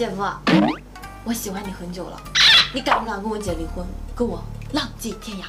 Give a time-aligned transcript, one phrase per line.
[0.00, 0.24] 姐夫，
[1.24, 2.18] 我喜欢你很久了，
[2.72, 3.84] 你敢不敢跟我姐离婚，
[4.16, 4.42] 跟我
[4.72, 5.44] 浪迹天涯？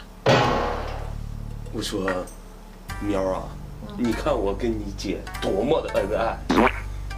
[1.71, 2.05] 我说，
[2.99, 3.43] 喵啊，
[3.95, 6.37] 你看我跟你姐多么的恩爱，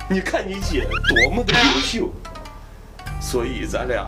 [0.07, 2.13] 你看你姐多么的优秀，
[3.19, 4.05] 所以咱俩。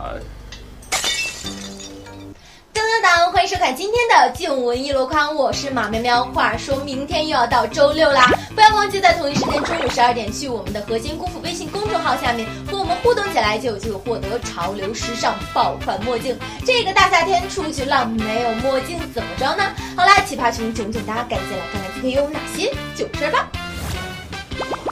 [3.46, 6.24] 收看今天的静文一箩筐，我是马喵喵。
[6.24, 16.36] 话说明天又要到周六啦，不要忘记在同一时间中午十二点去我们的核心功夫微信公众号下面和我们互动起来，就有机会获得潮流时尚爆款墨镜。
[16.64, 19.62] 这个大夏天出去浪没有墨镜怎么着呢？
[19.96, 23.48] 好啦，奇葩群囧囧哒，赶紧来看看今天有哪些囧事吧。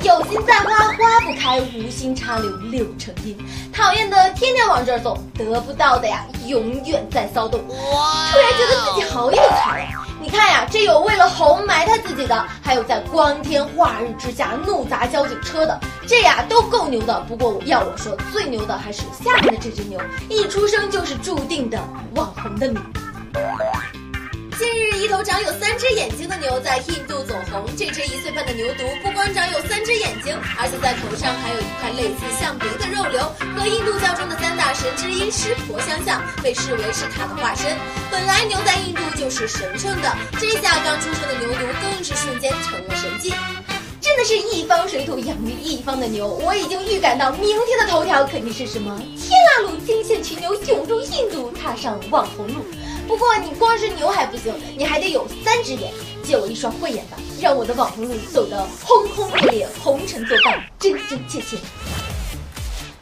[0.03, 3.37] 有心栽花花不开，无心插柳柳成荫。
[3.73, 7.61] 讨厌的天天往这儿走，得不到的呀永远在骚动。
[7.67, 10.05] 突然觉得自己好有才呀！
[10.21, 17.21] 你看呀，这有为了红埋汰自己的，还有在光天化日之下怒砸交警车的，这呀都够牛的。
[17.29, 21.79] 不过我要我说，最牛的还是下面的这只牛，一出生就是注定的
[22.15, 22.83] 网红的命。
[25.15, 27.65] 头长有三只眼睛的牛在印度走红。
[27.77, 33.23] 这只一岁半的牛犊不光长有三只眼睛，而且在头上还有一块类似象鼻的肉瘤，
[33.55, 37.79] 和印度教中的三大神之一湿婆相像，被视为是它的化身。
[38.11, 43.33] 本来牛在印度就是神圣的，这下刚出生的牛犊更是瞬间成了神迹。
[44.01, 52.67] 真的是一方水土养育一方的牛，我已经预感到明天的头条肯定是什么天啦路惊现群牛涌入印度，踏上网红路。
[53.07, 61.57] 不过你光是牛还不行，你还得有三只眼，借我一双慧眼吧，让我的网红路走得轰轰烈烈，红尘作伴，真真切切。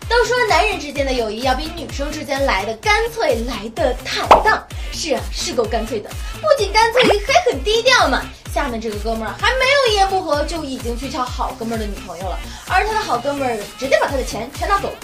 [0.09, 4.63] 都说男人之间的友谊要比女生之间来的干脆，来的坦荡。
[4.93, 8.23] 是啊，是够干脆的，不仅干脆，还很低调嘛。
[8.53, 12.39] 下面这个哥们儿还没有一言不合，就已经去撬好哥们儿的女朋友了，
[12.69, 14.97] 而他的好哥们儿直接把他的钱全拿走了。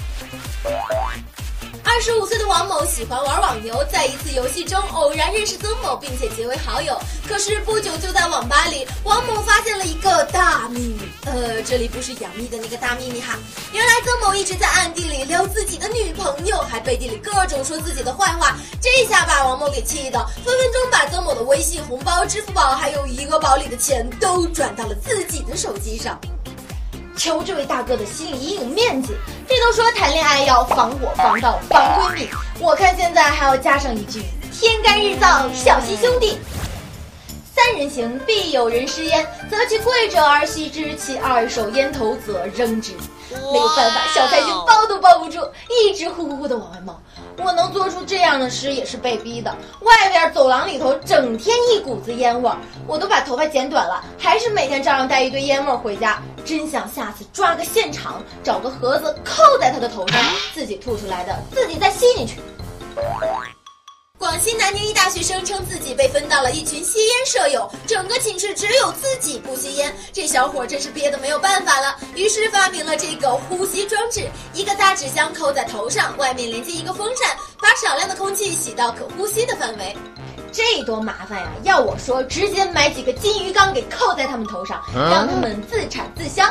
[1.98, 6.96] 二十五岁的王某喜欢玩网游，在一次游戏中偶然认识曾某，并且结为好友。
[7.26, 11.00] 可是不久就在网吧里，王某发现了一个大秘密。
[11.24, 13.36] 呃，这里不是杨幂的那个大秘密哈，
[13.72, 18.56] 原来曾某一直在暗地里撩自己的女朋友，还背地里各种说自己的坏话。
[18.80, 26.16] 这下把王某给气的，分分钟把曾某的微信、红包、支付宝还有余额宝里的钱都转到了自己的手机上。
[27.16, 29.08] 求这位大哥的心理阴影面积，
[29.60, 36.38] 都说谈恋爱要防火防盗防闺蜜，我看现在还要加上一句天干日燥小心兄弟。
[37.54, 42.92] 三人行必有人失焉，择其贵者而吸之，其二手烟头则扔之。
[43.30, 47.00] 没有办法，小太君包都包不住，一直呼呼呼的往外冒。
[47.38, 49.54] 我能做出这样的诗也是被逼的。
[49.80, 52.56] 外边走廊里头整天一股子烟味儿，
[52.86, 56.22] 我都把头发剪短了，还是每天照样带一堆烟味儿回家。
[56.44, 60.20] 真想下次抓个现场，找个盒子扣在他的头上，
[60.54, 62.40] 自己吐出来的，自己再吸进去。
[64.18, 79.96] 广西南宁一大学生称自己被分到了一群吸烟舍友，整个寝室只有自己不吸烟，这小伙真是憋得没有办法了，于是发明了这个呼吸装置：一个大纸箱扣在头上，外面连接一个风扇，把少量的空气洗到可呼吸的范围。
[80.50, 81.48] 这多麻烦呀！
[81.62, 86.42] 要我说，直接买几个金鱼缸给扣在他们头上，让他们自产自销。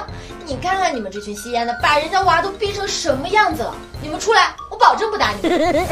[0.45, 3.75] 你看看你们这群吸烟的，把人家娃都逼成什么样子了！
[4.01, 5.59] 你们出来，我保证不打你们。
[5.59, 5.89] 哎，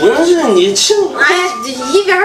[0.00, 1.50] 不是你亲，哎，
[1.92, 2.18] 一边。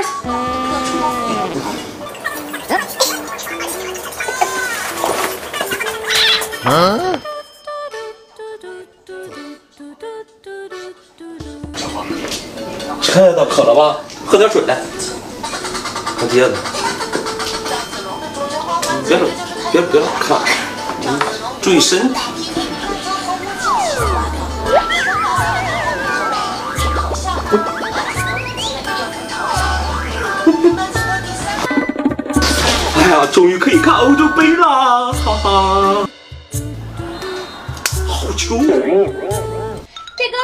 [6.64, 7.20] 嗯。
[13.02, 13.98] 看到渴了吧？
[14.26, 14.82] 喝点水来。
[16.18, 16.56] 看爹的，
[19.08, 19.28] 别了，
[19.72, 20.40] 别别老看，
[21.62, 22.20] 注意身体。
[32.96, 36.08] 哎呀，终于可以看欧洲杯了，哈哈。
[38.08, 38.58] 好球！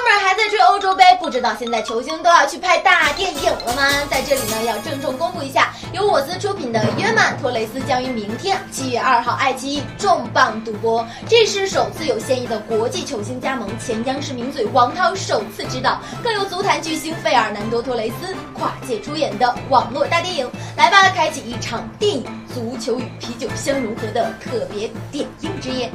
[0.02, 3.84] 哥们还在追欧洲杯，不知道现在球星都要去拍大电影了吗？
[4.10, 11.06] 在这里呢，要郑重公布一下，由我司出品的《约曼托雷斯》将于明天七月二号爱奇艺重磅独播。
[11.30, 20.50] 这是首次有现役的国际球星加盟，前央视名嘴王涛首次执导，更有足坛巨星费尔南多托雷斯跨界出演的网络大电影。
[20.76, 25.92] 来吧，开启一场电影、足球与啤酒相融合的特别点映之夜。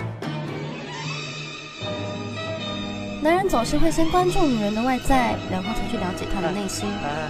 [3.26, 6.88] 男人总是会先关注女人的外在，然后才去了解她的内心。
[7.02, 7.28] 哎，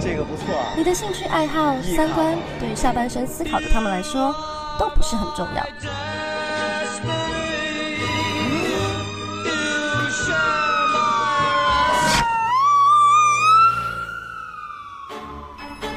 [0.00, 0.44] 这个不错。
[0.76, 4.32] 你的兴趣爱好、三观，对于下半身思考的他们来说，
[4.78, 5.66] 都不是很重要。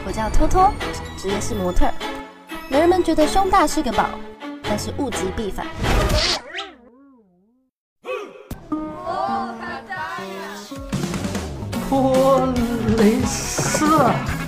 [0.08, 0.74] 我叫托托，
[1.20, 1.88] 职业是模特。
[2.68, 4.10] 男人们觉得胸大是个宝，
[4.64, 5.68] 但是物极必反。
[12.98, 14.39] 蕾丝。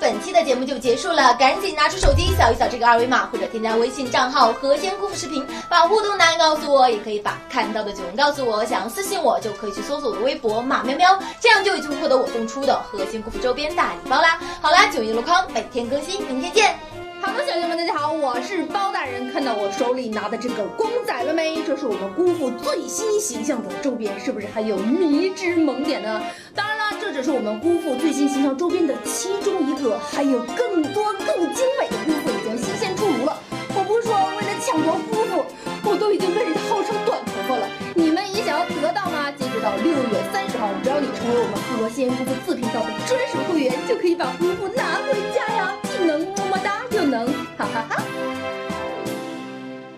[0.00, 8.64] 本期的节目就结束了，赶紧拿出手机扫一扫这个二维码，或者添加微信账号“和仙姑父视频”，把互动答案告诉我，也可以把看到的九文告诉我。
[8.64, 14.38] 想要私信我，就可以去搜索我的微博“马喵喵”，这样就已经获得我送出的和仙姑父周边大礼包啦。
[14.60, 16.78] 好啦，九一路康每天更新，明天见。
[17.22, 19.32] 好的，小友们，大家好，我是包大人。
[19.32, 21.62] 看到我手里拿的这个公仔了没？
[21.66, 26.20] 这是我们姑父最新形象的周边，是不是还有迷之萌点呢？
[26.54, 26.73] 当然
[27.14, 33.38] 这是我们姑父最新形象周边的其中一个，还有更多更精美的姑父已经新鲜出炉了。
[33.72, 35.46] 我不说，为了抢夺姑父，
[35.88, 37.68] 我都已经被人号称短头发了。
[37.94, 39.30] 你们也想要得到吗？
[39.30, 45.72] 截止到六月三十号，只要你成为我们和仙姑父自频道的专属会员，就可以把姑父拿回家呀！
[45.96, 48.03] 既能么么哒，又能哈哈,哈。